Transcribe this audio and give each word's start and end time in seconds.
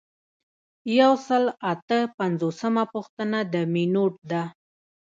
یو 0.99 1.13
سل 1.27 1.43
او 1.51 1.53
اته 1.71 1.99
پنځوسمه 2.19 2.83
پوښتنه 2.93 3.39
د 3.53 3.55
مینوټ 3.73 4.13
ده. 4.31 4.43